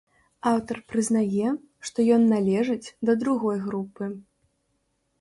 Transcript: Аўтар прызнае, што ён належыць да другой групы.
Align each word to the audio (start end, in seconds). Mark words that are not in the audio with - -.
Аўтар 0.51 0.79
прызнае, 0.93 1.51
што 1.91 2.07
ён 2.17 2.27
належыць 2.35 2.93
да 3.11 3.19
другой 3.23 3.57
групы. 3.71 4.13